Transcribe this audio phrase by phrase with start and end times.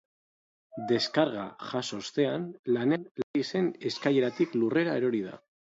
[0.91, 1.43] Deskarga
[1.73, 5.41] jaso ostean, lanean ari zen eskaileratik lurrera erori da.